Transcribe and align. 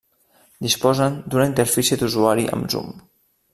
Disposen 0.67 1.19
d'una 1.35 1.45
interfície 1.51 1.99
d'usuari 2.01 2.47
amb 2.57 2.75
zoom. 2.77 2.91